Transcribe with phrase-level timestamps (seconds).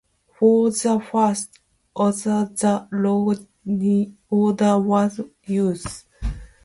[0.39, 1.59] For the first
[1.95, 6.05] order, the Ionic order was used.